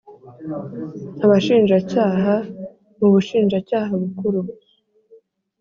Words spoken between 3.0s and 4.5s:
Bushinjacyaha Bukuru